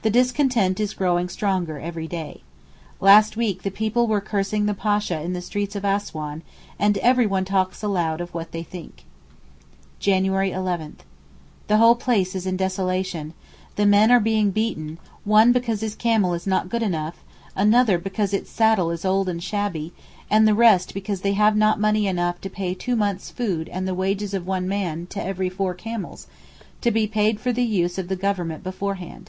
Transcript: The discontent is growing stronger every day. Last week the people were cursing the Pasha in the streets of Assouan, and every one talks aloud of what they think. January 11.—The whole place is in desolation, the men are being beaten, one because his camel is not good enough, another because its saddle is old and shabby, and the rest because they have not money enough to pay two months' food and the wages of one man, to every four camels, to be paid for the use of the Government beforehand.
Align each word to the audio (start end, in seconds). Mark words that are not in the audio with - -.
The 0.00 0.08
discontent 0.10 0.80
is 0.80 0.94
growing 0.94 1.28
stronger 1.28 1.78
every 1.78 2.08
day. 2.08 2.40
Last 3.00 3.36
week 3.36 3.62
the 3.64 3.70
people 3.70 4.06
were 4.06 4.22
cursing 4.22 4.64
the 4.64 4.72
Pasha 4.72 5.20
in 5.20 5.34
the 5.34 5.42
streets 5.42 5.76
of 5.76 5.84
Assouan, 5.84 6.40
and 6.78 6.96
every 6.98 7.26
one 7.26 7.44
talks 7.44 7.82
aloud 7.82 8.22
of 8.22 8.32
what 8.32 8.52
they 8.52 8.62
think. 8.62 9.04
January 9.98 10.48
11.—The 10.52 11.76
whole 11.76 11.96
place 11.96 12.34
is 12.34 12.46
in 12.46 12.56
desolation, 12.56 13.34
the 13.76 13.84
men 13.84 14.10
are 14.10 14.20
being 14.20 14.50
beaten, 14.52 14.96
one 15.24 15.52
because 15.52 15.82
his 15.82 15.94
camel 15.96 16.32
is 16.32 16.46
not 16.46 16.70
good 16.70 16.82
enough, 16.82 17.22
another 17.54 17.98
because 17.98 18.32
its 18.32 18.48
saddle 18.48 18.90
is 18.90 19.04
old 19.04 19.28
and 19.28 19.42
shabby, 19.42 19.92
and 20.30 20.48
the 20.48 20.54
rest 20.54 20.94
because 20.94 21.20
they 21.20 21.34
have 21.34 21.54
not 21.56 21.78
money 21.78 22.06
enough 22.06 22.40
to 22.40 22.48
pay 22.48 22.72
two 22.72 22.96
months' 22.96 23.30
food 23.30 23.68
and 23.68 23.86
the 23.86 23.92
wages 23.94 24.32
of 24.32 24.46
one 24.46 24.66
man, 24.66 25.06
to 25.10 25.22
every 25.22 25.50
four 25.50 25.74
camels, 25.74 26.26
to 26.80 26.90
be 26.90 27.06
paid 27.06 27.38
for 27.38 27.52
the 27.52 27.64
use 27.64 27.98
of 27.98 28.08
the 28.08 28.16
Government 28.16 28.64
beforehand. 28.64 29.28